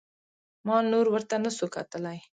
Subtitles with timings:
[0.67, 2.17] ما نور ورته نسو کتلى.